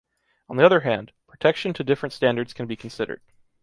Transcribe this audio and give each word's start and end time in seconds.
On 0.49 0.57
the 0.57 0.65
other 0.65 0.79
hand, 0.79 1.11
protection 1.27 1.75
to 1.75 1.83
different 1.83 2.11
standards 2.13 2.53
can 2.55 2.65
be 2.65 2.75
considered. 2.75 3.21